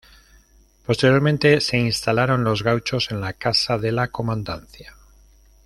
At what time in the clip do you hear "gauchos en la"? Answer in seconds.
2.63-3.33